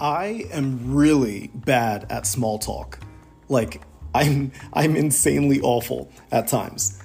I 0.00 0.46
am 0.52 0.94
really 0.94 1.50
bad 1.54 2.06
at 2.10 2.26
small 2.26 2.58
talk. 2.58 2.98
Like 3.48 3.82
I'm 4.14 4.52
I'm 4.72 4.96
insanely 4.96 5.60
awful 5.60 6.10
at 6.30 6.48
times. 6.48 7.00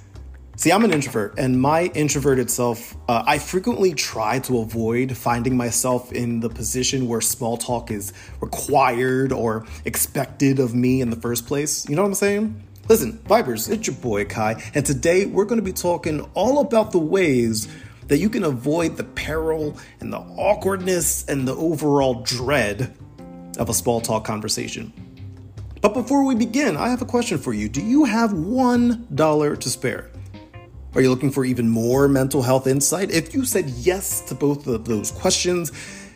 See, 0.57 0.71
I'm 0.71 0.83
an 0.83 0.91
introvert, 0.91 1.39
and 1.39 1.59
my 1.59 1.85
introverted 1.95 2.51
self, 2.51 2.95
uh, 3.09 3.23
I 3.25 3.39
frequently 3.39 3.93
try 3.93 4.39
to 4.39 4.59
avoid 4.59 5.17
finding 5.17 5.57
myself 5.57 6.11
in 6.11 6.39
the 6.39 6.49
position 6.49 7.07
where 7.07 7.21
small 7.21 7.57
talk 7.57 7.89
is 7.89 8.13
required 8.41 9.31
or 9.31 9.65
expected 9.85 10.59
of 10.59 10.75
me 10.75 11.01
in 11.01 11.09
the 11.09 11.15
first 11.15 11.47
place. 11.47 11.89
You 11.89 11.95
know 11.95 12.03
what 12.03 12.09
I'm 12.09 12.13
saying? 12.13 12.63
Listen, 12.89 13.19
Vibers, 13.25 13.71
it's 13.71 13.87
your 13.87 13.95
boy 13.95 14.25
Ky, 14.25 14.61
and 14.75 14.85
today 14.85 15.25
we're 15.25 15.45
going 15.45 15.59
to 15.59 15.65
be 15.65 15.73
talking 15.73 16.21
all 16.35 16.59
about 16.59 16.91
the 16.91 16.99
ways 16.99 17.67
that 18.11 18.17
you 18.17 18.29
can 18.29 18.43
avoid 18.43 18.97
the 18.97 19.05
peril 19.05 19.77
and 20.01 20.11
the 20.11 20.17
awkwardness 20.17 21.23
and 21.29 21.47
the 21.47 21.55
overall 21.55 22.15
dread 22.23 22.93
of 23.57 23.69
a 23.69 23.73
small 23.73 24.01
talk 24.01 24.25
conversation. 24.25 24.91
But 25.79 25.93
before 25.93 26.25
we 26.25 26.35
begin, 26.35 26.75
I 26.75 26.89
have 26.89 27.01
a 27.01 27.05
question 27.05 27.37
for 27.37 27.53
you. 27.53 27.69
Do 27.69 27.81
you 27.81 28.03
have 28.03 28.31
$1 28.31 29.59
to 29.61 29.69
spare? 29.69 30.09
Are 30.93 30.99
you 30.99 31.09
looking 31.09 31.31
for 31.31 31.45
even 31.45 31.69
more 31.69 32.09
mental 32.09 32.41
health 32.41 32.67
insight? 32.67 33.11
If 33.11 33.33
you 33.33 33.45
said 33.45 33.69
yes 33.69 34.19
to 34.27 34.35
both 34.35 34.67
of 34.67 34.83
those 34.83 35.11
questions, 35.11 35.71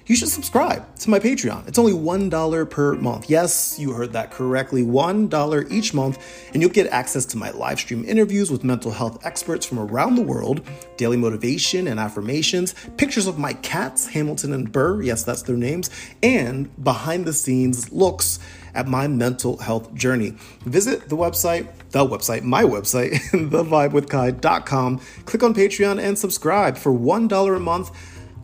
you 0.08 0.16
should 0.16 0.30
subscribe 0.30 0.96
to 0.98 1.10
my 1.10 1.20
Patreon. 1.20 1.68
It's 1.68 1.80
only 1.80 1.94
$1 1.94 2.70
per 2.70 2.94
month. 2.96 3.30
Yes, 3.30 3.80
you 3.80 3.92
heard 3.92 4.14
that 4.14 4.32
correctly. 4.32 4.84
$1 4.84 5.72
each 5.72 5.94
month, 5.94 6.20
and 6.54 6.62
you'll 6.62 6.72
get 6.72 6.88
access 6.88 7.26
to 7.28 7.38
my 7.38 7.50
live 7.52 7.80
stream 7.80 8.06
interviews 8.06 8.52
with 8.52 8.64
mental 8.64 8.92
health 8.92 9.26
experts 9.26 9.66
from 9.66 9.80
around 9.80 10.16
the 10.16 10.22
world, 10.22 10.62
daily 10.98 11.18
motivation 11.18 11.88
and 11.88 12.00
affirmations, 12.00 12.76
pictures 12.98 13.26
of 13.26 13.40
my 13.40 13.54
cats, 13.54 14.08
Hamilton 14.08 14.54
and 14.54 14.72
Burr, 14.72 15.02
yes, 15.02 15.24
that's 15.24 15.42
their 15.42 15.58
names, 15.58 15.90
and 16.22 16.70
behind 16.84 17.26
the 17.26 17.34
scenes 17.34 17.92
looks 17.92 18.40
at 18.76 18.88
my 18.88 19.08
mental 19.08 19.58
health 19.58 19.94
journey. 19.96 20.36
Visit 20.66 21.10
the 21.10 21.16
website, 21.16 21.68
the 21.92 22.06
website, 22.06 22.44
my 22.44 22.64
website, 22.64 23.14
thevibewithky.com. 23.32 25.00
Click 25.26 25.44
on 25.44 25.54
Patreon 25.54 26.00
and 26.00 26.20
subscribe 26.20 26.78
for 26.78 26.92
$1 26.92 27.56
a 27.56 27.60
month. 27.60 27.92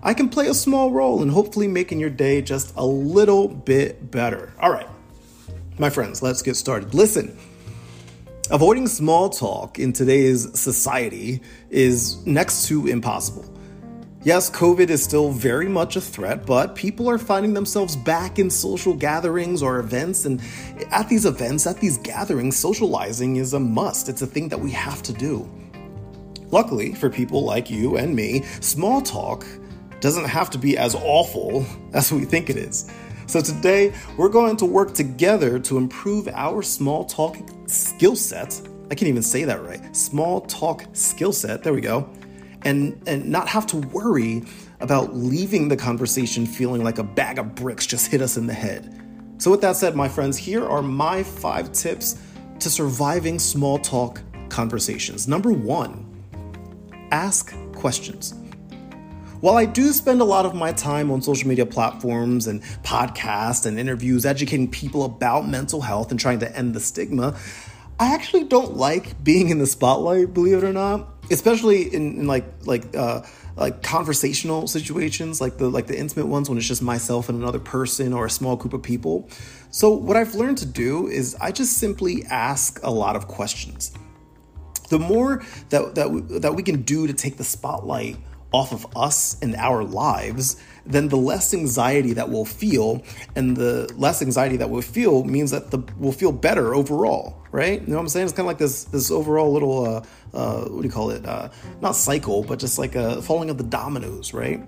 I 0.03 0.15
can 0.15 0.29
play 0.29 0.47
a 0.47 0.53
small 0.53 0.91
role 0.91 1.21
in 1.21 1.29
hopefully 1.29 1.67
making 1.67 1.99
your 1.99 2.09
day 2.09 2.41
just 2.41 2.73
a 2.75 2.85
little 2.85 3.47
bit 3.47 4.09
better. 4.09 4.51
All 4.59 4.71
right, 4.71 4.87
my 5.77 5.89
friends, 5.89 6.21
let's 6.21 6.41
get 6.41 6.55
started. 6.55 6.93
Listen. 6.93 7.37
Avoiding 8.49 8.87
small 8.87 9.29
talk 9.29 9.79
in 9.79 9.93
today's 9.93 10.59
society 10.59 11.39
is 11.69 12.25
next 12.25 12.67
to 12.67 12.87
impossible. 12.87 13.45
Yes, 14.23 14.49
COVID 14.49 14.89
is 14.89 15.01
still 15.01 15.31
very 15.31 15.69
much 15.69 15.95
a 15.95 16.01
threat, 16.01 16.45
but 16.45 16.75
people 16.75 17.09
are 17.09 17.17
finding 17.17 17.53
themselves 17.53 17.95
back 17.95 18.39
in 18.39 18.49
social 18.49 18.93
gatherings 18.93 19.63
or 19.63 19.79
events. 19.79 20.25
And 20.25 20.41
at 20.91 21.07
these 21.07 21.25
events, 21.25 21.65
at 21.65 21.79
these 21.79 21.97
gatherings, 21.99 22.57
socializing 22.57 23.37
is 23.37 23.53
a 23.53 23.59
must. 23.59 24.09
It's 24.09 24.21
a 24.21 24.27
thing 24.27 24.49
that 24.49 24.59
we 24.59 24.71
have 24.71 25.01
to 25.03 25.13
do. 25.13 25.49
Luckily, 26.49 26.93
for 26.93 27.09
people 27.09 27.45
like 27.45 27.71
you 27.71 27.95
and 27.95 28.13
me, 28.13 28.43
small 28.59 29.01
talk 29.01 29.45
doesn't 30.01 30.25
have 30.25 30.49
to 30.49 30.57
be 30.57 30.77
as 30.77 30.95
awful 30.95 31.65
as 31.93 32.11
we 32.11 32.25
think 32.25 32.49
it 32.49 32.57
is. 32.57 32.91
So 33.27 33.39
today, 33.39 33.93
we're 34.17 34.29
going 34.29 34.57
to 34.57 34.65
work 34.65 34.93
together 34.93 35.57
to 35.59 35.77
improve 35.77 36.27
our 36.27 36.61
small 36.61 37.05
talk 37.05 37.37
skill 37.67 38.17
set. 38.17 38.61
I 38.91 38.95
can't 38.95 39.07
even 39.07 39.23
say 39.23 39.45
that 39.45 39.63
right. 39.63 39.95
Small 39.95 40.41
talk 40.41 40.85
skill 40.91 41.31
set. 41.31 41.63
There 41.63 41.73
we 41.73 41.79
go 41.79 42.09
and 42.63 43.01
and 43.07 43.25
not 43.25 43.47
have 43.47 43.65
to 43.67 43.77
worry 43.77 44.43
about 44.79 45.15
leaving 45.15 45.67
the 45.67 45.77
conversation 45.77 46.45
feeling 46.45 46.83
like 46.83 46.97
a 46.97 47.03
bag 47.03 47.37
of 47.37 47.55
bricks 47.55 47.85
just 47.85 48.07
hit 48.07 48.21
us 48.21 48.37
in 48.37 48.47
the 48.47 48.53
head. 48.53 48.97
So 49.37 49.51
with 49.51 49.61
that 49.61 49.75
said, 49.75 49.95
my 49.95 50.07
friends, 50.07 50.37
here 50.37 50.67
are 50.67 50.81
my 50.81 51.23
5 51.23 51.71
tips 51.71 52.21
to 52.59 52.69
surviving 52.69 53.39
small 53.39 53.79
talk 53.79 54.21
conversations. 54.49 55.27
Number 55.27 55.51
1, 55.51 57.09
ask 57.11 57.55
questions. 57.73 58.35
While 59.41 59.57
I 59.57 59.65
do 59.65 59.91
spend 59.91 60.21
a 60.21 60.23
lot 60.23 60.45
of 60.45 60.55
my 60.55 60.71
time 60.71 61.11
on 61.11 61.21
social 61.21 61.49
media 61.49 61.65
platforms 61.65 62.47
and 62.47 62.61
podcasts 62.83 63.65
and 63.65 63.79
interviews 63.79 64.25
educating 64.25 64.69
people 64.69 65.03
about 65.03 65.47
mental 65.47 65.81
health 65.81 66.11
and 66.11 66.19
trying 66.19 66.39
to 66.39 66.55
end 66.55 66.73
the 66.73 66.79
stigma, 66.79 67.37
I 67.99 68.13
actually 68.13 68.45
don't 68.45 68.77
like 68.77 69.23
being 69.23 69.49
in 69.49 69.57
the 69.57 69.67
spotlight, 69.67 70.33
believe 70.33 70.57
it 70.59 70.63
or 70.63 70.73
not 70.73 71.11
especially 71.31 71.93
in, 71.93 72.19
in 72.19 72.27
like 72.27 72.45
like 72.65 72.95
uh, 72.95 73.21
like 73.55 73.81
conversational 73.81 74.67
situations, 74.67 75.41
like 75.41 75.57
the 75.57 75.69
like 75.69 75.87
the 75.87 75.97
intimate 75.97 76.27
ones 76.27 76.49
when 76.49 76.57
it's 76.57 76.67
just 76.67 76.81
myself 76.81 77.29
and 77.29 77.41
another 77.41 77.59
person 77.59 78.13
or 78.13 78.25
a 78.25 78.29
small 78.29 78.55
group 78.55 78.73
of 78.73 78.83
people. 78.83 79.29
So 79.71 79.91
what 79.91 80.17
I've 80.17 80.35
learned 80.35 80.57
to 80.59 80.65
do 80.65 81.07
is 81.07 81.35
I 81.39 81.51
just 81.51 81.77
simply 81.77 82.25
ask 82.25 82.79
a 82.83 82.91
lot 82.91 83.15
of 83.15 83.27
questions. 83.27 83.93
The 84.89 84.99
more 84.99 85.43
that 85.69 85.95
that 85.95 86.41
that 86.41 86.55
we 86.55 86.63
can 86.63 86.81
do 86.81 87.07
to 87.07 87.13
take 87.13 87.37
the 87.37 87.45
spotlight 87.45 88.17
off 88.51 88.73
of 88.73 88.85
us 88.95 89.37
and 89.41 89.55
our 89.55 89.83
lives, 89.83 90.61
then 90.85 91.07
the 91.07 91.17
less 91.17 91.53
anxiety 91.53 92.13
that 92.13 92.29
we'll 92.29 92.45
feel, 92.45 93.03
and 93.35 93.55
the 93.55 93.91
less 93.95 94.21
anxiety 94.21 94.57
that 94.57 94.69
we'll 94.69 94.81
feel 94.81 95.23
means 95.23 95.51
that 95.51 95.71
the 95.71 95.79
we'll 95.97 96.11
feel 96.11 96.31
better 96.31 96.73
overall, 96.73 97.37
right? 97.51 97.81
You 97.81 97.87
know 97.87 97.95
what 97.95 98.01
I'm 98.01 98.09
saying? 98.09 98.25
It's 98.25 98.33
kind 98.33 98.45
of 98.45 98.47
like 98.47 98.57
this 98.57 98.85
this 98.85 99.11
overall 99.11 99.51
little 99.53 99.85
uh, 99.85 100.03
uh, 100.33 100.65
what 100.65 100.81
do 100.81 100.87
you 100.87 100.93
call 100.93 101.11
it? 101.11 101.25
Uh, 101.25 101.49
not 101.81 101.95
cycle, 101.95 102.43
but 102.43 102.59
just 102.59 102.77
like 102.77 102.95
a 102.95 103.21
falling 103.21 103.49
of 103.49 103.57
the 103.57 103.63
dominoes, 103.63 104.33
right? 104.33 104.61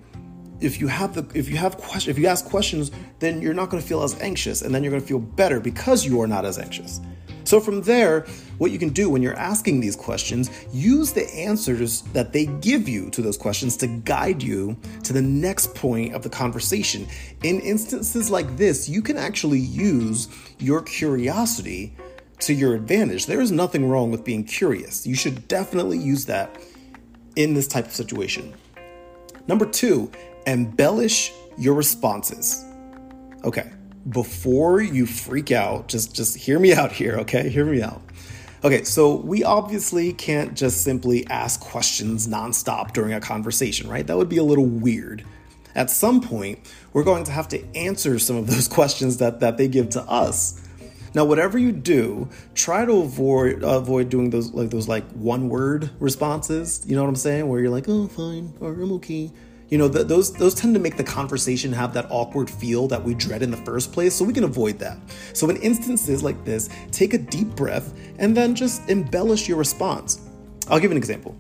If 0.60 0.80
you 0.80 0.88
have 0.88 1.14
the 1.14 1.28
if 1.38 1.50
you 1.50 1.58
have 1.58 1.78
question 1.78 2.12
if 2.12 2.18
you 2.18 2.28
ask 2.28 2.46
questions, 2.46 2.92
then 3.20 3.42
you're 3.42 3.54
not 3.54 3.70
going 3.70 3.82
to 3.82 3.88
feel 3.88 4.04
as 4.04 4.20
anxious, 4.22 4.62
and 4.62 4.74
then 4.74 4.84
you're 4.84 4.92
going 4.92 5.02
to 5.02 5.08
feel 5.08 5.20
better 5.20 5.60
because 5.60 6.06
you 6.06 6.22
are 6.22 6.28
not 6.28 6.46
as 6.46 6.58
anxious. 6.58 7.02
So, 7.44 7.60
from 7.60 7.82
there, 7.82 8.22
what 8.58 8.72
you 8.72 8.80
can 8.80 8.90
do 8.90 9.10
when 9.10 9.22
you're 9.22 9.38
asking 9.38 9.80
these 9.80 9.96
questions, 9.96 10.50
use 10.72 11.12
the 11.12 11.30
answers 11.34 12.02
that 12.14 12.34
they 12.34 12.46
give 12.46 12.88
you 12.88 13.10
to 13.12 13.22
those 13.22 13.38
questions 13.38 13.76
to 13.78 13.88
guide 13.88 14.42
you 14.42 14.78
to 15.04 15.14
the 15.14 15.22
next 15.22 15.76
point 15.76 16.14
of 16.14 16.24
the 16.24 16.30
conversation. 16.30 17.08
In 17.44 17.60
instances 17.60 18.30
like 18.30 18.58
this, 18.58 18.88
you 18.88 19.02
can 19.02 19.18
actually 19.18 19.60
use 19.60 20.28
your 20.60 20.82
curiosity 20.82 21.96
to 22.40 22.54
your 22.54 22.74
advantage. 22.76 23.26
There 23.26 23.42
is 23.42 23.52
nothing 23.52 23.90
wrong 23.90 24.12
with 24.12 24.24
being 24.24 24.44
curious. 24.44 25.06
You 25.06 25.16
should 25.16 25.48
definitely 25.48 25.98
use 25.98 26.26
that 26.26 26.58
in 27.36 27.54
this 27.54 27.68
type 27.68 27.86
of 27.86 27.94
situation. 27.94 28.54
Number 29.48 29.66
two, 29.66 30.12
embellish 30.46 31.34
your 31.58 31.74
responses. 31.74 32.66
Okay 33.44 33.72
before 34.10 34.82
you 34.82 35.06
freak 35.06 35.52
out, 35.52 35.88
just 35.88 36.14
just 36.14 36.36
hear 36.36 36.60
me 36.60 36.74
out 36.74 36.92
here, 36.92 37.18
okay? 37.20 37.50
Hear 37.50 37.66
me 37.66 37.82
out. 37.82 38.02
Okay, 38.64 38.84
so 38.84 39.16
we 39.16 39.44
obviously 39.44 40.14
can't 40.14 40.54
just 40.54 40.84
simply 40.84 41.28
ask 41.28 41.60
questions 41.60 42.28
nonstop 42.28 42.94
during 42.94 43.14
a 43.14 43.20
conversation, 43.20 43.90
right? 43.90 44.08
That 44.08 44.16
would 44.16 44.30
be 44.30 44.38
a 44.38 44.44
little 44.44 44.66
weird. 44.66 45.26
At 45.76 45.90
some 45.90 46.22
point, 46.22 46.60
we're 46.94 47.04
going 47.04 47.26
to 47.26 47.32
have 47.32 47.50
to 47.50 47.76
answer 47.76 48.20
some 48.20 48.38
of 48.38 48.48
those 48.48 48.68
questions 48.80 49.18
that, 49.18 49.42
that 49.42 49.58
they 49.58 49.68
give 49.68 49.90
to 49.92 50.02
us. 50.04 50.62
Now, 51.14 51.26
whatever 51.26 51.58
you 51.58 51.72
do, 51.72 52.30
try 52.56 52.86
to 52.86 53.02
avoid 53.02 53.64
avoid 53.64 54.10
doing 54.10 54.30
those 54.30 54.52
like 54.54 54.70
those 54.70 54.88
like 54.88 55.06
one 55.12 55.50
word 55.50 55.92
responses. 56.00 56.84
You 56.88 56.96
know 56.96 57.04
what 57.04 57.10
I'm 57.10 57.16
saying? 57.16 57.48
Where 57.48 57.60
you're 57.60 57.70
like, 57.70 57.90
oh, 57.90 58.08
fine, 58.08 58.54
or 58.60 58.74
I'm 58.74 58.94
okay 58.94 59.32
you 59.74 59.80
know, 59.80 59.90
th- 59.90 60.06
those 60.06 60.32
those 60.34 60.54
tend 60.54 60.76
to 60.76 60.80
make 60.80 60.98
the 60.98 61.04
conversation 61.04 61.74
have 61.74 61.96
that 61.96 62.06
awkward 62.12 62.48
feel 62.48 62.88
that 62.90 63.04
we 63.04 63.16
dread 63.16 63.42
in 63.42 63.50
the 63.50 63.58
first 63.58 63.92
place, 63.92 64.14
so 64.14 64.24
we 64.24 64.32
can 64.32 64.44
avoid 64.44 64.78
that. 64.78 65.00
So 65.34 65.50
in 65.50 65.58
instances 65.58 66.22
like 66.22 66.46
this, 66.46 66.70
take 66.92 67.16
a 67.16 67.18
deep 67.18 67.48
breath 67.56 67.92
and 68.20 68.38
then 68.38 68.54
just 68.54 68.88
embellish 68.88 69.48
your 69.48 69.58
response. 69.58 70.22
I'll 70.70 70.80
give 70.80 70.92
an 70.92 70.98
example. 70.98 71.36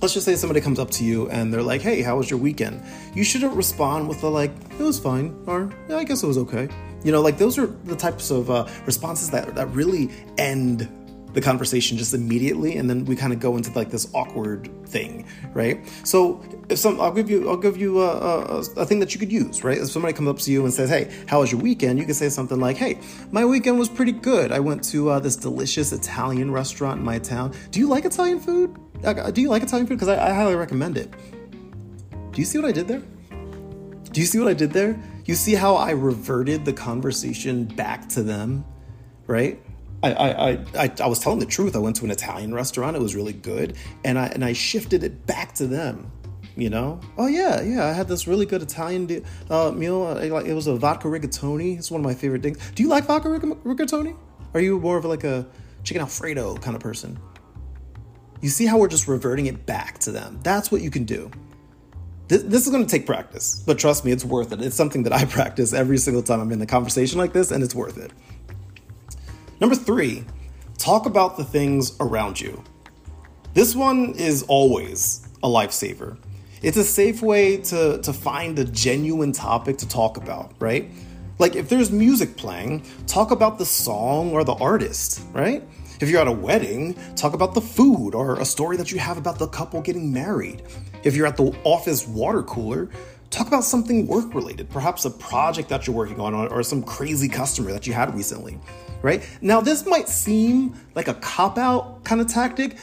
Let's 0.00 0.12
just 0.12 0.26
say 0.26 0.34
somebody 0.34 0.60
comes 0.60 0.80
up 0.80 0.90
to 0.90 1.04
you 1.04 1.30
and 1.30 1.54
they're 1.54 1.62
like, 1.62 1.82
"Hey, 1.82 2.02
how 2.02 2.16
was 2.16 2.28
your 2.28 2.40
weekend?" 2.40 2.82
You 3.14 3.22
shouldn't 3.22 3.54
respond 3.54 4.08
with 4.08 4.24
a 4.24 4.28
like, 4.28 4.50
"It 4.76 4.82
was 4.82 4.98
fine," 4.98 5.32
or 5.46 5.70
yeah, 5.88 5.98
"I 5.98 6.02
guess 6.02 6.24
it 6.24 6.26
was 6.26 6.38
okay." 6.38 6.68
You 7.04 7.12
know, 7.12 7.22
like 7.22 7.38
those 7.38 7.58
are 7.58 7.68
the 7.84 7.94
types 7.94 8.32
of 8.32 8.50
uh, 8.50 8.66
responses 8.86 9.30
that 9.30 9.54
that 9.54 9.68
really 9.68 10.10
end 10.36 10.88
the 11.32 11.40
conversation 11.40 11.96
just 11.96 12.14
immediately 12.14 12.76
and 12.76 12.88
then 12.88 13.04
we 13.04 13.16
kind 13.16 13.32
of 13.32 13.40
go 13.40 13.56
into 13.56 13.70
like 13.72 13.90
this 13.90 14.08
awkward 14.14 14.70
thing 14.86 15.26
right? 15.52 15.86
So 16.04 16.42
if 16.68 16.78
some 16.78 17.00
i'll 17.00 17.12
give 17.12 17.30
you 17.30 17.48
i'll 17.48 17.56
give 17.56 17.76
you 17.76 18.00
a, 18.02 18.10
a, 18.10 18.58
a, 18.76 18.86
thing 18.86 19.00
that 19.00 19.14
you 19.14 19.20
could 19.20 19.32
use 19.32 19.64
right? 19.64 19.78
If 19.78 19.90
somebody 19.90 20.14
comes 20.14 20.28
up 20.28 20.38
to 20.38 20.52
you 20.52 20.64
and 20.64 20.72
says 20.72 20.90
hey 20.90 21.12
how 21.26 21.40
was 21.40 21.52
your 21.52 21.60
weekend? 21.60 21.98
You 21.98 22.04
can 22.04 22.14
say 22.14 22.28
something 22.28 22.60
like 22.60 22.76
hey 22.76 22.98
my 23.30 23.44
weekend 23.44 23.78
was 23.78 23.88
pretty 23.88 24.12
good. 24.12 24.52
I 24.52 24.60
went 24.60 24.84
to 24.84 25.10
uh, 25.10 25.20
this 25.20 25.36
delicious 25.36 25.92
italian 25.92 26.50
restaurant 26.50 27.00
in 27.00 27.04
my 27.04 27.18
town. 27.18 27.54
Do 27.70 27.80
you 27.80 27.88
like 27.88 28.04
italian 28.04 28.40
food? 28.40 28.76
Do 29.02 29.40
you 29.40 29.48
like 29.48 29.62
italian 29.62 29.86
food? 29.86 29.94
Because 29.94 30.08
I, 30.08 30.30
I 30.30 30.32
highly 30.32 30.54
recommend 30.54 30.96
it. 30.96 31.12
Do 32.32 32.40
you 32.40 32.44
see 32.44 32.58
what 32.58 32.68
i 32.68 32.72
did 32.72 32.88
there? 32.88 33.02
Do 34.12 34.20
you 34.20 34.26
see 34.26 34.38
what 34.38 34.48
i 34.48 34.54
did 34.54 34.72
there? 34.72 35.00
You 35.24 35.34
see 35.34 35.54
how 35.54 35.76
i 35.76 35.90
reverted 35.90 36.64
the 36.64 36.72
conversation 36.72 37.64
back 37.64 38.08
to 38.10 38.22
them 38.22 38.64
right 39.26 39.60
I, 40.02 40.12
I, 40.12 40.50
I, 40.76 40.90
I 41.00 41.06
was 41.06 41.20
telling 41.20 41.38
the 41.38 41.46
truth. 41.46 41.76
I 41.76 41.78
went 41.78 41.96
to 41.96 42.04
an 42.04 42.10
Italian 42.10 42.52
restaurant. 42.52 42.96
It 42.96 43.02
was 43.02 43.14
really 43.14 43.32
good, 43.32 43.76
and 44.04 44.18
I 44.18 44.26
and 44.26 44.44
I 44.44 44.52
shifted 44.52 45.04
it 45.04 45.26
back 45.26 45.54
to 45.54 45.66
them. 45.66 46.10
You 46.54 46.68
know? 46.68 47.00
Oh 47.16 47.28
yeah, 47.28 47.62
yeah. 47.62 47.86
I 47.86 47.92
had 47.92 48.08
this 48.08 48.26
really 48.26 48.44
good 48.44 48.62
Italian 48.62 49.24
uh, 49.48 49.70
meal. 49.70 50.08
It 50.18 50.52
was 50.52 50.66
a 50.66 50.76
vodka 50.76 51.08
rigatoni. 51.08 51.78
It's 51.78 51.90
one 51.90 52.00
of 52.00 52.04
my 52.04 52.14
favorite 52.14 52.42
things. 52.42 52.58
Do 52.74 52.82
you 52.82 52.88
like 52.90 53.04
vodka 53.04 53.30
rig- 53.30 53.42
rigatoni? 53.42 54.16
Are 54.52 54.60
you 54.60 54.78
more 54.78 54.98
of 54.98 55.06
like 55.06 55.24
a 55.24 55.46
chicken 55.82 56.02
alfredo 56.02 56.56
kind 56.56 56.76
of 56.76 56.82
person? 56.82 57.18
You 58.42 58.50
see 58.50 58.66
how 58.66 58.76
we're 58.76 58.88
just 58.88 59.08
reverting 59.08 59.46
it 59.46 59.64
back 59.64 59.98
to 60.00 60.10
them. 60.10 60.40
That's 60.42 60.70
what 60.70 60.82
you 60.82 60.90
can 60.90 61.04
do. 61.04 61.30
This, 62.28 62.42
this 62.42 62.66
is 62.66 62.72
going 62.72 62.84
to 62.84 62.90
take 62.90 63.06
practice, 63.06 63.62
but 63.66 63.78
trust 63.78 64.04
me, 64.04 64.12
it's 64.12 64.24
worth 64.24 64.52
it. 64.52 64.60
It's 64.60 64.76
something 64.76 65.04
that 65.04 65.12
I 65.12 65.24
practice 65.26 65.72
every 65.72 65.98
single 65.98 66.22
time 66.22 66.40
I'm 66.40 66.52
in 66.52 66.60
a 66.60 66.66
conversation 66.66 67.18
like 67.18 67.32
this, 67.32 67.50
and 67.50 67.62
it's 67.62 67.74
worth 67.74 67.98
it. 67.98 68.10
Number 69.62 69.76
three, 69.76 70.24
talk 70.76 71.06
about 71.06 71.36
the 71.36 71.44
things 71.44 71.96
around 72.00 72.40
you. 72.40 72.64
This 73.54 73.76
one 73.76 74.12
is 74.16 74.42
always 74.48 75.28
a 75.40 75.46
lifesaver. 75.46 76.16
It's 76.62 76.76
a 76.76 76.82
safe 76.82 77.22
way 77.22 77.58
to, 77.58 78.02
to 78.02 78.12
find 78.12 78.58
a 78.58 78.64
genuine 78.64 79.30
topic 79.30 79.78
to 79.78 79.88
talk 79.88 80.16
about, 80.16 80.52
right? 80.58 80.90
Like 81.38 81.54
if 81.54 81.68
there's 81.68 81.92
music 81.92 82.36
playing, 82.36 82.84
talk 83.06 83.30
about 83.30 83.58
the 83.58 83.64
song 83.64 84.32
or 84.32 84.42
the 84.42 84.54
artist, 84.54 85.22
right? 85.30 85.62
If 86.00 86.10
you're 86.10 86.20
at 86.20 86.26
a 86.26 86.32
wedding, 86.32 86.96
talk 87.14 87.32
about 87.32 87.54
the 87.54 87.60
food 87.60 88.16
or 88.16 88.40
a 88.40 88.44
story 88.44 88.76
that 88.78 88.90
you 88.90 88.98
have 88.98 89.16
about 89.16 89.38
the 89.38 89.46
couple 89.46 89.80
getting 89.80 90.12
married. 90.12 90.64
If 91.04 91.14
you're 91.14 91.28
at 91.28 91.36
the 91.36 91.56
office 91.62 92.04
water 92.08 92.42
cooler, 92.42 92.90
talk 93.32 93.46
about 93.46 93.64
something 93.64 94.06
work 94.06 94.34
related, 94.34 94.68
perhaps 94.70 95.04
a 95.04 95.10
project 95.10 95.68
that 95.70 95.86
you're 95.86 95.96
working 95.96 96.20
on 96.20 96.34
or 96.34 96.62
some 96.62 96.82
crazy 96.82 97.28
customer 97.28 97.72
that 97.72 97.86
you 97.86 97.92
had 97.92 98.14
recently, 98.14 98.58
right? 99.00 99.26
Now, 99.40 99.60
this 99.60 99.86
might 99.86 100.08
seem 100.08 100.74
like 100.94 101.08
a 101.08 101.14
cop 101.14 101.56
out 101.58 102.04
kind 102.04 102.20
of 102.20 102.28
tactic, 102.28 102.76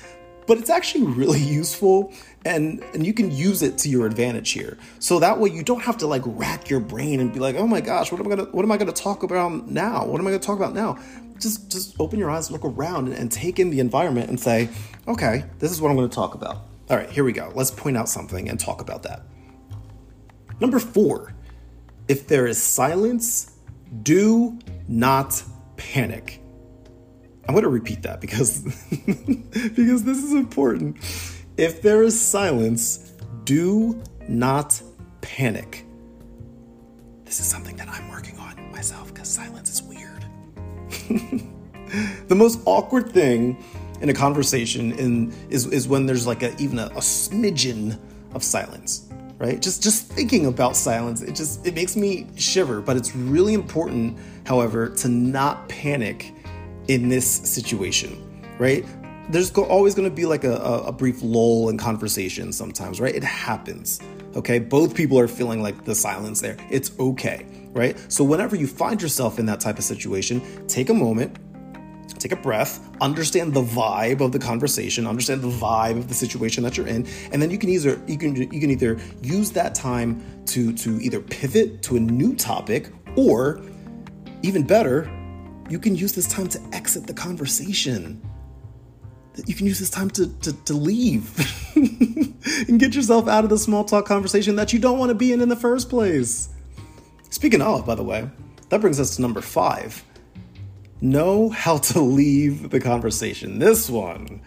but 0.47 0.57
it's 0.57 0.71
actually 0.71 1.05
really 1.05 1.39
useful 1.59 2.11
and 2.45 2.81
and 2.93 3.05
you 3.05 3.13
can 3.13 3.29
use 3.31 3.61
it 3.61 3.77
to 3.77 3.89
your 3.89 4.05
advantage 4.05 4.51
here. 4.51 4.77
So 4.99 5.19
that 5.19 5.39
way 5.39 5.49
you 5.49 5.61
don't 5.61 5.81
have 5.81 5.97
to 5.97 6.07
like 6.07 6.23
rack 6.25 6.69
your 6.69 6.79
brain 6.79 7.19
and 7.19 7.31
be 7.33 7.39
like 7.39 7.55
oh 7.55 7.67
my 7.67 7.81
gosh 7.81 8.11
what 8.11 8.21
am 8.21 8.27
i 8.27 8.29
gonna 8.35 8.49
what 8.51 8.63
am 8.63 8.71
i 8.71 8.77
gonna 8.77 8.91
talk 8.93 9.23
about 9.23 9.69
now? 9.69 10.05
What 10.05 10.19
am 10.19 10.27
i 10.27 10.31
gonna 10.31 10.41
talk 10.41 10.57
about 10.57 10.73
now? 10.73 10.97
Just 11.37 11.69
just 11.69 11.95
open 11.99 12.17
your 12.17 12.31
eyes 12.31 12.49
look 12.49 12.63
around 12.63 13.09
and, 13.09 13.15
and 13.15 13.31
take 13.31 13.59
in 13.59 13.69
the 13.69 13.81
environment 13.81 14.29
and 14.29 14.39
say 14.39 14.69
okay 15.07 15.43
this 15.59 15.71
is 15.71 15.81
what 15.81 15.89
i'm 15.89 15.97
gonna 15.97 16.07
talk 16.07 16.33
about. 16.33 16.65
All 16.89 16.97
right 16.97 17.09
here 17.09 17.25
we 17.25 17.33
go. 17.33 17.51
Let's 17.53 17.71
point 17.71 17.97
out 17.97 18.07
something 18.07 18.49
and 18.49 18.57
talk 18.57 18.79
about 18.79 19.03
that 19.03 19.21
number 20.59 20.79
four 20.79 21.33
if 22.07 22.27
there 22.27 22.47
is 22.47 22.61
silence 22.61 23.57
do 24.03 24.57
not 24.87 25.41
panic 25.77 26.41
I'm 27.49 27.55
going 27.55 27.63
to 27.63 27.69
repeat 27.69 28.03
that 28.03 28.21
because 28.21 28.61
because 28.91 30.03
this 30.03 30.23
is 30.23 30.33
important. 30.33 30.97
If 31.57 31.81
there 31.81 32.03
is 32.03 32.21
silence, 32.21 33.11
do 33.43 33.99
not 34.27 34.79
panic. 35.21 35.83
This 37.25 37.39
is 37.39 37.47
something 37.47 37.75
that 37.77 37.89
I'm 37.89 38.07
working 38.11 38.37
on 38.37 38.71
myself 38.71 39.11
because 39.11 39.27
silence 39.27 39.71
is 39.71 39.81
weird. 39.81 40.25
the 42.27 42.35
most 42.35 42.59
awkward 42.65 43.11
thing 43.11 43.63
in 43.99 44.09
a 44.09 44.13
conversation 44.13 44.91
in, 44.91 45.33
is, 45.49 45.65
is 45.65 45.87
when 45.87 46.05
there's 46.05 46.27
like 46.27 46.43
a, 46.43 46.55
even 46.61 46.77
a, 46.77 46.85
a 46.85 47.01
smidgen 47.01 47.99
of 48.35 48.43
silence 48.43 49.09
right 49.39 49.61
just 49.61 49.81
just 49.81 50.05
thinking 50.07 50.45
about 50.45 50.75
silence 50.75 51.21
it 51.21 51.33
just 51.33 51.65
it 51.65 51.73
makes 51.73 51.95
me 51.95 52.27
shiver 52.35 52.81
but 52.81 52.95
it's 52.95 53.15
really 53.15 53.53
important 53.53 54.17
however 54.45 54.89
to 54.89 55.07
not 55.07 55.67
panic 55.69 56.33
in 56.89 57.07
this 57.07 57.25
situation, 57.25 58.17
right? 58.57 58.83
There's 59.29 59.51
always 59.51 59.93
going 59.93 60.09
to 60.09 60.15
be 60.15 60.25
like 60.25 60.43
a, 60.43 60.55
a 60.55 60.91
brief 60.91 61.21
lull 61.21 61.69
in 61.69 61.77
conversation 61.77 62.51
sometimes, 62.51 62.99
right? 62.99 63.15
It 63.15 63.23
happens. 63.23 64.01
Okay. 64.35 64.57
Both 64.57 64.95
people 64.95 65.17
are 65.19 65.27
feeling 65.27 65.61
like 65.61 65.85
the 65.85 65.93
silence 65.93 66.41
there. 66.41 66.57
It's 66.69 66.91
okay. 66.99 67.45
Right. 67.71 67.95
So, 68.11 68.23
whenever 68.23 68.55
you 68.55 68.65
find 68.65 68.99
yourself 68.99 69.37
in 69.37 69.45
that 69.45 69.59
type 69.59 69.77
of 69.77 69.83
situation, 69.83 70.41
take 70.67 70.89
a 70.89 70.93
moment, 70.93 71.37
take 72.17 72.31
a 72.31 72.35
breath, 72.35 72.79
understand 73.01 73.53
the 73.53 73.63
vibe 73.63 74.21
of 74.21 74.31
the 74.31 74.39
conversation, 74.39 75.05
understand 75.05 75.41
the 75.41 75.49
vibe 75.49 75.97
of 75.97 76.07
the 76.07 76.13
situation 76.13 76.63
that 76.63 76.77
you're 76.77 76.87
in, 76.87 77.07
and 77.31 77.41
then 77.41 77.51
you 77.51 77.57
can 77.57 77.69
either 77.69 78.01
you 78.07 78.17
can 78.17 78.35
you 78.35 78.59
can 78.59 78.71
either 78.71 78.99
use 79.21 79.51
that 79.51 79.75
time 79.75 80.23
to 80.45 80.73
to 80.73 80.99
either 81.01 81.19
pivot 81.19 81.81
to 81.83 81.95
a 81.95 81.99
new 81.99 82.35
topic 82.35 82.91
or 83.15 83.61
even 84.41 84.63
better, 84.63 85.09
you 85.69 85.79
can 85.79 85.95
use 85.95 86.13
this 86.13 86.27
time 86.27 86.47
to 86.49 86.61
exit 86.73 87.07
the 87.07 87.13
conversation. 87.13 88.21
You 89.45 89.55
can 89.55 89.67
use 89.67 89.79
this 89.79 89.89
time 89.89 90.09
to, 90.11 90.27
to, 90.39 90.53
to 90.65 90.73
leave 90.73 91.31
and 91.75 92.79
get 92.79 92.95
yourself 92.95 93.27
out 93.27 93.43
of 93.43 93.49
the 93.49 93.57
small 93.57 93.85
talk 93.85 94.05
conversation 94.05 94.55
that 94.57 94.73
you 94.73 94.79
don't 94.79 94.97
want 94.97 95.09
to 95.09 95.15
be 95.15 95.31
in 95.31 95.39
in 95.39 95.47
the 95.47 95.55
first 95.55 95.89
place. 95.89 96.49
Speaking 97.29 97.61
of, 97.61 97.85
by 97.85 97.95
the 97.95 98.03
way, 98.03 98.27
that 98.69 98.81
brings 98.81 98.99
us 98.99 99.15
to 99.15 99.21
number 99.21 99.41
five 99.41 100.03
know 101.01 101.49
how 101.49 101.77
to 101.77 101.99
leave 101.99 102.69
the 102.69 102.79
conversation. 102.79 103.59
This 103.59 103.89
one 103.89 104.41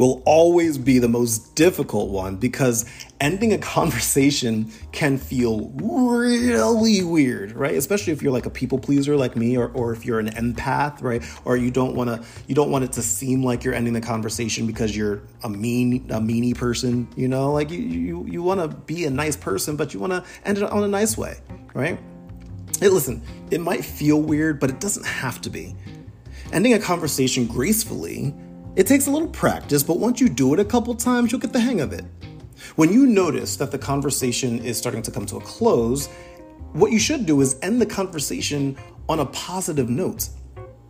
will 0.00 0.22
always 0.24 0.78
be 0.78 0.98
the 0.98 1.08
most 1.08 1.54
difficult 1.54 2.08
one 2.08 2.34
because 2.36 2.90
ending 3.20 3.52
a 3.52 3.58
conversation 3.58 4.72
can 4.92 5.18
feel 5.18 5.68
really 5.74 7.04
weird, 7.04 7.52
right? 7.52 7.74
Especially 7.74 8.10
if 8.10 8.22
you're 8.22 8.32
like 8.32 8.46
a 8.46 8.50
people 8.50 8.78
pleaser 8.78 9.14
like 9.14 9.36
me 9.36 9.58
or, 9.58 9.68
or 9.68 9.92
if 9.92 10.06
you're 10.06 10.18
an 10.18 10.30
empath, 10.30 11.02
right? 11.02 11.22
Or 11.44 11.58
you 11.58 11.70
don't 11.70 11.94
want 11.94 12.08
to 12.08 12.26
you 12.46 12.54
don't 12.54 12.70
want 12.70 12.84
it 12.84 12.92
to 12.92 13.02
seem 13.02 13.44
like 13.44 13.62
you're 13.62 13.74
ending 13.74 13.92
the 13.92 14.00
conversation 14.00 14.66
because 14.66 14.96
you're 14.96 15.22
a 15.42 15.50
mean 15.50 16.06
a 16.10 16.18
meanie 16.18 16.56
person, 16.56 17.06
you 17.14 17.28
know? 17.28 17.52
Like 17.52 17.70
you 17.70 17.80
you 17.80 18.26
you 18.26 18.42
want 18.42 18.60
to 18.60 18.68
be 18.68 19.04
a 19.04 19.10
nice 19.10 19.36
person, 19.36 19.76
but 19.76 19.92
you 19.92 20.00
want 20.00 20.14
to 20.14 20.24
end 20.44 20.56
it 20.56 20.64
on 20.64 20.82
a 20.82 20.88
nice 20.88 21.18
way, 21.18 21.36
right? 21.74 22.00
Hey, 22.80 22.88
listen, 22.88 23.22
it 23.50 23.60
might 23.60 23.84
feel 23.84 24.22
weird, 24.22 24.58
but 24.58 24.70
it 24.70 24.80
doesn't 24.80 25.04
have 25.04 25.40
to 25.42 25.50
be. 25.50 25.76
Ending 26.50 26.72
a 26.72 26.78
conversation 26.78 27.46
gracefully 27.46 28.34
it 28.74 28.86
takes 28.86 29.06
a 29.06 29.10
little 29.10 29.28
practice, 29.28 29.82
but 29.82 29.98
once 29.98 30.20
you 30.20 30.30
do 30.30 30.54
it 30.54 30.60
a 30.60 30.64
couple 30.64 30.94
times, 30.94 31.30
you'll 31.30 31.40
get 31.40 31.52
the 31.52 31.60
hang 31.60 31.82
of 31.82 31.92
it. 31.92 32.04
When 32.76 32.90
you 32.90 33.04
notice 33.04 33.56
that 33.56 33.70
the 33.70 33.78
conversation 33.78 34.60
is 34.64 34.78
starting 34.78 35.02
to 35.02 35.10
come 35.10 35.26
to 35.26 35.36
a 35.36 35.40
close, 35.40 36.06
what 36.72 36.90
you 36.90 36.98
should 36.98 37.26
do 37.26 37.42
is 37.42 37.58
end 37.60 37.82
the 37.82 37.86
conversation 37.86 38.78
on 39.08 39.20
a 39.20 39.26
positive 39.26 39.90
note. 39.90 40.30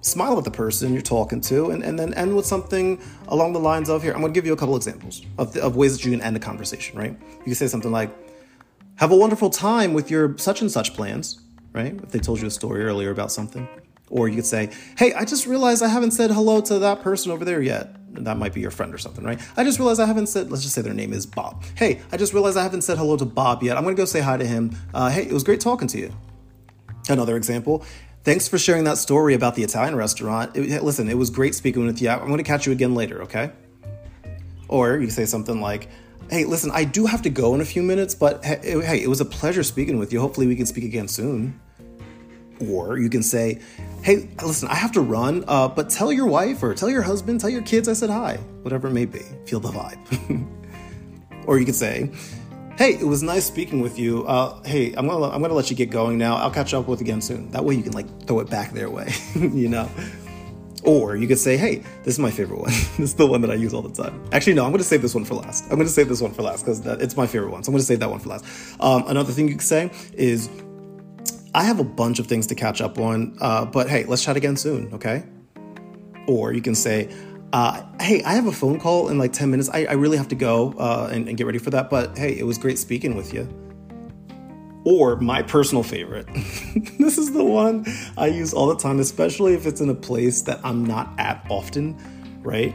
Smile 0.03 0.39
at 0.39 0.45
the 0.45 0.51
person 0.51 0.93
you're 0.93 1.03
talking 1.03 1.41
to, 1.41 1.71
and, 1.71 1.83
and 1.83 1.99
then 1.99 2.15
end 2.15 2.37
with 2.37 2.47
something 2.47 3.01
along 3.29 3.53
the 3.53 3.59
lines 3.59 3.89
of 3.89 4.03
here. 4.03 4.13
I'm 4.13 4.21
gonna 4.21 4.33
give 4.33 4.47
you 4.47 4.53
a 4.53 4.57
couple 4.57 4.77
examples 4.77 5.23
of, 5.39 5.57
of 5.57 5.75
ways 5.75 5.97
that 5.97 6.05
you 6.05 6.13
can 6.13 6.21
end 6.21 6.37
a 6.37 6.41
conversation, 6.41 6.99
right? 6.99 7.19
You 7.39 7.45
can 7.45 7.55
say 7.55 7.67
something 7.67 7.91
like, 7.91 8.11
Have 8.97 9.11
a 9.11 9.17
wonderful 9.17 9.51
time 9.51 9.93
with 9.93 10.11
your 10.11 10.37
such 10.39 10.61
and 10.61 10.71
such 10.71 10.95
plans, 10.95 11.41
right? 11.73 11.95
If 12.03 12.11
they 12.11 12.19
told 12.19 12.41
you 12.41 12.47
a 12.47 12.51
story 12.51 12.83
earlier 12.85 13.11
about 13.11 13.33
something. 13.33 13.69
Or 14.09 14.29
you 14.29 14.35
could 14.37 14.47
say, 14.47 14.71
hey, 14.99 15.13
I 15.15 15.25
just 15.25 15.47
realized 15.47 15.83
I 15.83 15.89
haven't 15.89 16.11
said 16.11 16.31
hello 16.31 16.61
to 16.63 16.81
that 16.81 17.01
person 17.03 17.31
over 17.31 17.45
there 17.45 17.63
yet. 17.63 17.95
That 18.25 18.39
might 18.39 18.53
be 18.53 18.61
your 18.61 18.73
friend 18.73 18.93
or 18.93 18.99
something, 18.99 19.25
right? 19.25 19.41
I 19.57 19.63
just 19.63 19.79
realized 19.79 20.01
I 20.01 20.07
haven't 20.07 20.27
said, 20.27 20.51
let's 20.51 20.65
just 20.65 20.75
say 20.75 20.83
their 20.83 20.95
name 20.95 21.13
is 21.13 21.27
Bob. 21.27 21.63
Hey, 21.77 22.01
I 22.11 22.17
just 22.17 22.33
realized 22.33 22.57
I 22.57 22.65
haven't 22.65 22.83
said 22.83 22.99
hello 22.99 23.17
to 23.17 23.25
Bob 23.25 23.63
yet. 23.63 23.77
I'm 23.77 23.85
gonna 23.85 23.95
go 23.95 24.05
say 24.05 24.21
hi 24.21 24.37
to 24.37 24.45
him. 24.45 24.77
Uh, 24.93 25.11
hey, 25.11 25.23
it 25.23 25.33
was 25.33 25.45
great 25.45 25.61
talking 25.61 25.87
to 25.89 25.99
you. 25.99 26.13
Another 27.09 27.37
example, 27.37 27.85
thanks 28.25 28.49
for 28.49 28.59
sharing 28.59 28.83
that 28.85 28.99
story 28.99 29.35
about 29.35 29.55
the 29.55 29.63
Italian 29.63 29.95
restaurant. 29.95 30.57
It, 30.57 30.83
listen, 30.83 31.09
it 31.09 31.17
was 31.17 31.31
great 31.31 31.55
speaking 31.55 31.87
with 31.87 32.03
you. 32.03 32.09
I'm 32.09 32.29
gonna 32.29 32.43
catch 32.43 32.67
you 32.67 32.73
again 32.73 32.97
later, 32.97 33.23
okay? 33.23 33.53
Or 34.67 34.99
you 34.99 35.11
say 35.11 35.25
something 35.25 35.61
like, 35.61 35.89
hey, 36.31 36.45
listen, 36.45 36.71
I 36.73 36.85
do 36.85 37.07
have 37.07 37.23
to 37.23 37.31
go 37.31 37.55
in 37.55 37.61
a 37.61 37.65
few 37.65 37.83
minutes, 37.83 38.15
but 38.15 38.45
hey, 38.45 39.03
it 39.03 39.09
was 39.09 39.21
a 39.21 39.25
pleasure 39.25 39.63
speaking 39.63 39.99
with 39.99 40.13
you. 40.13 40.21
Hopefully 40.21 40.47
we 40.47 40.57
can 40.57 40.67
speak 40.67 40.85
again 40.85 41.09
soon. 41.09 41.61
Or 42.61 42.99
you 42.99 43.09
can 43.09 43.23
say, 43.23 43.59
hey, 44.03 44.29
listen, 44.43 44.69
I 44.69 44.75
have 44.75 44.93
to 44.93 45.01
run, 45.01 45.45
uh, 45.49 45.69
but 45.69 45.89
tell 45.89 46.13
your 46.13 46.27
wife 46.27 46.63
or 46.63 46.75
tell 46.75 46.91
your 46.91 47.03
husband, 47.03 47.41
tell 47.41 47.51
your 47.51 47.63
kids 47.63 47.89
I 47.89 47.95
said 47.95 48.11
hi, 48.11 48.37
whatever 48.63 48.89
it 48.89 48.93
may 48.93 49.07
be. 49.07 49.23
Feel 49.47 49.61
the 49.61 49.71
vibe. 49.71 50.47
or 51.47 51.59
you 51.59 51.65
could 51.65 51.75
say, 51.75 52.11
hey, 52.77 52.95
it 52.95 53.07
was 53.07 53.23
nice 53.23 53.45
speaking 53.45 53.81
with 53.81 53.99
you. 53.99 54.27
Uh, 54.27 54.63
hey, 54.63 54.95
I'm 54.95 55.07
gonna 55.07 55.29
I'm 55.29 55.43
gonna 55.43 55.55
let 55.55 55.71
you 55.71 55.77
get 55.77 55.91
going 55.91 56.17
now. 56.17 56.37
I'll 56.37 56.51
catch 56.51 56.73
up 56.73 56.87
with 56.87 57.01
you 57.01 57.05
again 57.05 57.21
soon. 57.21 57.51
That 57.51 57.65
way 57.65 57.75
you 57.75 57.83
can 57.83 57.93
like 57.93 58.27
throw 58.27 58.41
it 58.41 58.49
back 58.49 58.73
their 58.73 58.89
way, 58.89 59.13
you 59.35 59.69
know. 59.69 59.89
Or 60.85 61.17
you 61.17 61.29
could 61.29 61.39
say, 61.39 61.57
hey, 61.57 61.83
this 62.05 62.15
is 62.15 62.19
my 62.19 62.31
favorite 62.31 62.61
one. 62.61 62.71
this 62.71 62.99
is 62.99 63.15
the 63.15 63.27
one 63.27 63.41
that 63.43 63.51
I 63.51 63.55
use 63.55 63.75
all 63.75 63.83
the 63.83 64.03
time. 64.03 64.23
Actually, 64.33 64.55
no, 64.55 64.65
I'm 64.65 64.71
going 64.71 64.79
to 64.79 64.85
save 64.85 65.03
this 65.03 65.15
one 65.15 65.25
for 65.25 65.35
last. 65.35 65.65
I'm 65.65 65.77
going 65.77 65.87
to 65.87 65.93
save 65.93 66.09
this 66.09 66.21
one 66.21 66.33
for 66.33 66.43
last 66.43 66.65
because 66.65 66.85
it's 66.87 67.17
my 67.17 67.27
favorite 67.27 67.51
one. 67.51 67.63
So 67.63 67.71
I'm 67.71 67.75
going 67.75 67.81
to 67.81 67.87
save 67.87 68.01
that 68.01 68.11
one 68.11 68.19
for 68.19 68.31
last. 68.31 68.45
Um, 68.81 69.05
another 69.07 69.33
thing 69.33 69.49
you 69.49 69.55
could 69.55 69.63
say 69.63 69.91
is, 70.15 70.49
I 71.55 71.65
have 71.65 71.81
a 71.81 71.85
bunch 71.85 72.19
of 72.21 72.27
things 72.27 72.47
to 72.49 72.55
catch 72.55 72.81
up 72.81 72.99
on, 72.99 73.37
uh, 73.41 73.65
but 73.65 73.89
hey, 73.89 74.05
let's 74.05 74.25
chat 74.25 74.37
again 74.37 74.57
soon, 74.57 74.93
okay? 74.95 75.25
Or 76.27 76.53
you 76.53 76.63
can 76.63 76.77
say, 76.77 77.13
uh, 77.53 77.83
hey, 78.01 78.23
I 78.23 78.35
have 78.35 78.47
a 78.47 78.53
phone 78.53 78.79
call 78.79 79.09
in 79.09 79.19
like 79.19 79.33
10 79.33 79.51
minutes. 79.51 79.69
I, 79.69 79.85
I 79.87 79.93
really 79.95 80.17
have 80.17 80.29
to 80.29 80.37
go 80.37 80.73
uh, 80.79 81.11
and, 81.13 81.29
and, 81.29 81.37
get 81.37 81.47
ready 81.47 81.59
for 81.59 81.71
that, 81.71 81.91
but 81.91 82.17
hey, 82.17 82.39
it 82.39 82.45
was 82.45 82.59
great 82.59 82.79
speaking 82.79 83.17
with 83.17 83.35
you. 83.35 83.49
Or 84.85 85.17
my 85.17 85.43
personal 85.43 85.83
favorite. 85.83 86.27
this 86.99 87.19
is 87.19 87.33
the 87.33 87.45
one 87.45 87.87
I 88.17 88.29
use 88.29 88.55
all 88.55 88.67
the 88.67 88.77
time, 88.77 88.99
especially 88.99 89.55
if 89.55 89.67
it's 89.67 89.81
in 89.81 89.91
a 89.91 89.95
place 89.95 90.43
that 90.43 90.61
I'm 90.65 90.85
not 90.85 91.11
at 91.19 91.45
often, 91.51 91.97
right? 92.43 92.75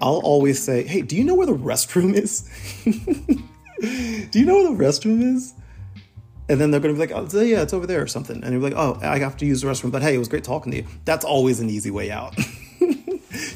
I'll 0.00 0.18
always 0.18 0.62
say, 0.62 0.82
hey, 0.86 1.02
do 1.02 1.16
you 1.16 1.24
know 1.24 1.34
where 1.34 1.46
the 1.46 1.54
restroom 1.54 2.14
is? 2.14 2.48
Do 4.30 4.38
you 4.38 4.46
know 4.46 4.54
where 4.54 4.72
the 4.72 4.84
restroom 4.84 5.22
is? 5.36 5.52
And 6.48 6.60
then 6.60 6.70
they're 6.70 6.80
going 6.80 6.94
to 6.94 7.00
be 7.00 7.12
like, 7.12 7.34
oh, 7.34 7.40
yeah, 7.42 7.62
it's 7.62 7.72
over 7.72 7.86
there 7.86 8.00
or 8.02 8.06
something. 8.06 8.42
And 8.42 8.52
you're 8.52 8.62
like, 8.62 8.74
oh, 8.76 8.98
I 9.02 9.18
have 9.18 9.36
to 9.38 9.46
use 9.46 9.62
the 9.62 9.68
restroom, 9.68 9.90
but 9.90 10.00
hey, 10.02 10.14
it 10.14 10.18
was 10.18 10.28
great 10.28 10.44
talking 10.44 10.72
to 10.72 10.78
you. 10.78 10.86
That's 11.04 11.24
always 11.24 11.60
an 11.60 11.68
easy 11.68 11.90
way 11.90 12.10
out. 12.10 12.36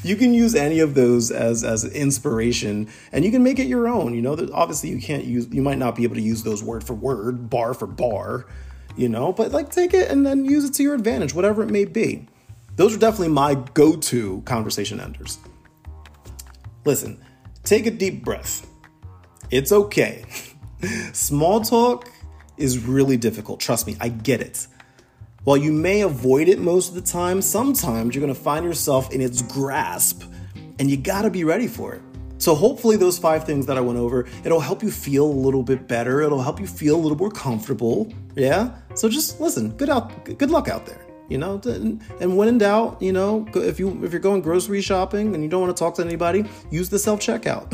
you 0.03 0.15
can 0.15 0.33
use 0.33 0.55
any 0.55 0.79
of 0.79 0.95
those 0.95 1.31
as 1.31 1.63
as 1.63 1.85
inspiration 1.85 2.89
and 3.11 3.23
you 3.25 3.31
can 3.31 3.43
make 3.43 3.59
it 3.59 3.67
your 3.67 3.87
own. 3.87 4.13
You 4.13 4.21
know 4.21 4.33
obviously 4.53 4.89
you 4.89 4.99
can't 4.99 5.25
use 5.25 5.47
you 5.51 5.61
might 5.61 5.77
not 5.77 5.95
be 5.95 6.03
able 6.03 6.15
to 6.15 6.21
use 6.21 6.43
those 6.43 6.63
word 6.63 6.83
for 6.83 6.93
word 6.93 7.49
bar 7.49 7.73
for 7.73 7.87
bar 7.87 8.45
you 8.97 9.07
know 9.07 9.31
but 9.31 9.51
like 9.51 9.71
take 9.71 9.93
it 9.93 10.09
and 10.09 10.25
then 10.25 10.45
use 10.45 10.65
it 10.65 10.73
to 10.75 10.83
your 10.83 10.93
advantage 10.95 11.33
whatever 11.33 11.63
it 11.63 11.69
may 11.69 11.85
be. 11.85 12.27
Those 12.75 12.95
are 12.95 12.99
definitely 12.99 13.29
my 13.29 13.55
go-to 13.73 14.41
conversation 14.45 14.99
enders. 14.99 15.39
Listen 16.85 17.23
take 17.63 17.85
a 17.85 17.91
deep 17.91 18.23
breath. 18.23 18.67
It's 19.49 19.71
okay. 19.71 20.25
Small 21.13 21.61
talk 21.61 22.09
is 22.57 22.79
really 22.79 23.17
difficult. 23.17 23.59
Trust 23.59 23.87
me 23.87 23.95
i 23.99 24.09
get 24.09 24.41
it 24.41 24.67
while 25.43 25.57
you 25.57 25.71
may 25.71 26.01
avoid 26.01 26.47
it 26.47 26.59
most 26.59 26.89
of 26.89 26.95
the 26.95 27.01
time, 27.01 27.41
sometimes 27.41 28.15
you're 28.15 28.21
gonna 28.21 28.35
find 28.35 28.65
yourself 28.65 29.11
in 29.11 29.21
its 29.21 29.41
grasp 29.41 30.23
and 30.77 30.89
you 30.89 30.97
gotta 30.97 31.29
be 31.29 31.43
ready 31.43 31.67
for 31.67 31.93
it. 31.93 32.01
So, 32.41 32.55
hopefully, 32.55 32.95
those 32.95 33.19
five 33.19 33.43
things 33.43 33.67
that 33.67 33.77
I 33.77 33.81
went 33.81 33.99
over, 33.99 34.25
it'll 34.43 34.59
help 34.59 34.81
you 34.81 34.89
feel 34.89 35.25
a 35.25 35.39
little 35.45 35.61
bit 35.61 35.87
better. 35.87 36.21
It'll 36.21 36.41
help 36.41 36.59
you 36.59 36.65
feel 36.65 36.95
a 36.95 36.97
little 36.97 37.17
more 37.17 37.29
comfortable. 37.29 38.11
Yeah. 38.35 38.71
So, 38.95 39.09
just 39.09 39.39
listen. 39.39 39.69
Good 39.77 39.91
out. 39.91 40.25
Good 40.25 40.49
luck 40.49 40.67
out 40.67 40.87
there. 40.87 41.05
You 41.29 41.37
know. 41.37 41.61
And 42.19 42.35
when 42.35 42.47
in 42.47 42.57
doubt, 42.57 42.99
you 42.99 43.13
know, 43.13 43.47
if 43.53 43.79
you 43.79 44.03
if 44.03 44.11
you're 44.11 44.19
going 44.19 44.41
grocery 44.41 44.81
shopping 44.81 45.35
and 45.35 45.43
you 45.43 45.49
don't 45.51 45.61
want 45.61 45.77
to 45.77 45.79
talk 45.79 45.93
to 45.95 46.01
anybody, 46.01 46.45
use 46.71 46.89
the 46.89 46.97
self 46.97 47.19
checkout. 47.19 47.69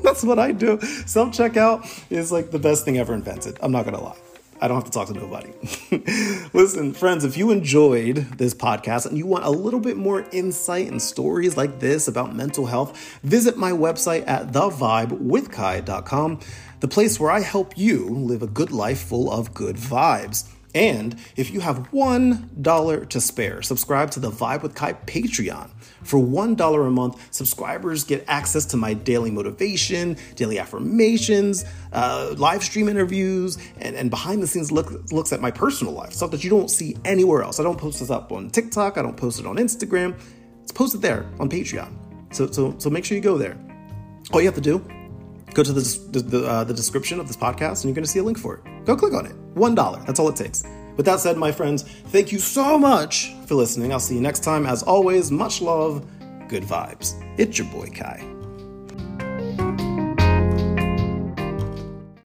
That's 0.02 0.24
what 0.24 0.38
I 0.38 0.52
do. 0.52 0.80
Self 0.80 1.36
checkout 1.36 1.86
is 2.08 2.32
like 2.32 2.50
the 2.50 2.58
best 2.58 2.86
thing 2.86 2.96
ever 2.96 3.12
invented. 3.12 3.58
I'm 3.60 3.70
not 3.70 3.84
gonna 3.84 4.02
lie. 4.02 4.16
I 4.60 4.68
don't 4.68 4.76
have 4.76 4.84
to 4.84 4.90
talk 4.90 5.08
to 5.08 5.14
nobody. 5.14 5.52
Listen, 6.52 6.92
friends, 6.92 7.24
if 7.24 7.36
you 7.36 7.50
enjoyed 7.50 8.16
this 8.38 8.54
podcast 8.54 9.06
and 9.06 9.18
you 9.18 9.26
want 9.26 9.44
a 9.44 9.50
little 9.50 9.80
bit 9.80 9.96
more 9.96 10.26
insight 10.32 10.88
and 10.88 11.00
stories 11.00 11.56
like 11.56 11.78
this 11.78 12.08
about 12.08 12.34
mental 12.34 12.66
health, 12.66 13.18
visit 13.22 13.56
my 13.56 13.70
website 13.70 14.26
at 14.26 14.52
thevibewithky.com, 14.52 16.40
the 16.80 16.88
place 16.88 17.20
where 17.20 17.30
I 17.30 17.40
help 17.40 17.76
you 17.76 18.08
live 18.08 18.42
a 18.42 18.46
good 18.46 18.72
life 18.72 19.00
full 19.00 19.30
of 19.30 19.52
good 19.52 19.76
vibes. 19.76 20.50
And 20.76 21.16
if 21.36 21.50
you 21.52 21.60
have 21.60 21.90
$1 21.90 23.08
to 23.08 23.20
spare, 23.22 23.62
subscribe 23.62 24.10
to 24.10 24.20
the 24.20 24.30
Vibe 24.30 24.62
with 24.62 24.74
Ky 24.74 24.92
Patreon. 25.06 25.70
For 26.02 26.20
$1 26.20 26.86
a 26.86 26.90
month, 26.90 27.28
subscribers 27.34 28.04
get 28.04 28.26
access 28.28 28.66
to 28.66 28.76
my 28.76 28.92
daily 28.92 29.30
motivation, 29.30 30.18
daily 30.34 30.58
affirmations, 30.58 31.64
uh, 31.94 32.34
live 32.36 32.62
stream 32.62 32.90
interviews, 32.90 33.56
and, 33.78 33.96
and 33.96 34.10
behind 34.10 34.42
the 34.42 34.46
scenes 34.46 34.70
look, 34.70 35.10
looks 35.12 35.32
at 35.32 35.40
my 35.40 35.50
personal 35.50 35.94
life, 35.94 36.12
stuff 36.12 36.30
that 36.30 36.44
you 36.44 36.50
don't 36.50 36.70
see 36.70 36.94
anywhere 37.06 37.42
else. 37.42 37.58
I 37.58 37.62
don't 37.62 37.78
post 37.78 38.00
this 38.00 38.10
up 38.10 38.30
on 38.30 38.50
TikTok, 38.50 38.98
I 38.98 39.02
don't 39.02 39.16
post 39.16 39.40
it 39.40 39.46
on 39.46 39.56
Instagram. 39.56 40.14
It's 40.62 40.72
posted 40.72 41.00
there 41.00 41.24
on 41.40 41.48
Patreon. 41.48 41.90
So, 42.34 42.50
so, 42.50 42.74
so 42.76 42.90
make 42.90 43.06
sure 43.06 43.16
you 43.16 43.22
go 43.22 43.38
there. 43.38 43.56
All 44.30 44.42
you 44.42 44.46
have 44.46 44.56
to 44.56 44.60
do 44.60 44.84
go 45.54 45.62
to 45.62 45.72
the, 45.72 46.20
the, 46.20 46.46
uh, 46.46 46.64
the 46.64 46.74
description 46.74 47.18
of 47.18 47.26
this 47.28 47.36
podcast 47.36 47.76
and 47.76 47.84
you're 47.84 47.94
going 47.94 48.04
to 48.04 48.10
see 48.10 48.18
a 48.18 48.22
link 48.22 48.36
for 48.36 48.56
it. 48.56 48.84
Go 48.84 48.94
click 48.94 49.14
on 49.14 49.24
it. 49.24 49.45
$1. 49.56 50.06
That's 50.06 50.20
all 50.20 50.28
it 50.28 50.36
takes. 50.36 50.64
With 50.96 51.06
that 51.06 51.20
said, 51.20 51.36
my 51.36 51.52
friends, 51.52 51.82
thank 51.82 52.32
you 52.32 52.38
so 52.38 52.78
much 52.78 53.34
for 53.46 53.54
listening. 53.54 53.92
I'll 53.92 54.00
see 54.00 54.14
you 54.14 54.20
next 54.20 54.44
time. 54.44 54.66
As 54.66 54.82
always, 54.82 55.30
much 55.30 55.60
love, 55.60 56.06
good 56.48 56.62
vibes. 56.62 57.20
It's 57.38 57.58
your 57.58 57.68
boy 57.68 57.88
Ky. 57.88 58.35